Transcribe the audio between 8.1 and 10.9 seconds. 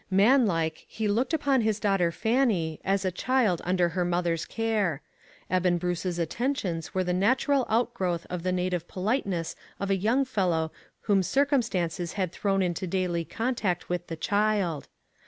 of the native politeness of a young fellow